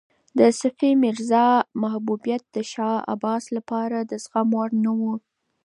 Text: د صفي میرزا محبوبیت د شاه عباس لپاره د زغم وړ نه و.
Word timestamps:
د 0.39 0.41
صفي 0.59 0.91
میرزا 1.03 1.47
محبوبیت 1.81 2.43
د 2.55 2.57
شاه 2.71 2.97
عباس 3.13 3.43
لپاره 3.57 3.97
د 4.01 4.11
زغم 4.23 4.49
وړ 4.57 4.69
نه 4.83 4.91
و. 4.99 5.01